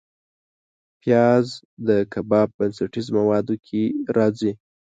[1.01, 1.47] پیاز
[1.87, 3.83] د کباب بنسټیز موادو کې
[4.17, 4.51] راځي